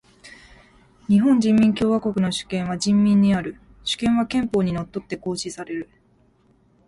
[1.07, 3.59] 日本人民共和国の主権は人民にある。
[3.83, 5.89] 主権は憲法に則って行使される。